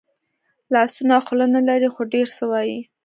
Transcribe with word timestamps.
لاسونه 0.73 1.15
خوله 1.25 1.45
نه 1.55 1.61
لري 1.67 1.89
خو 1.93 2.01
ډېر 2.13 2.27
څه 2.37 2.43
وايي 2.51 2.79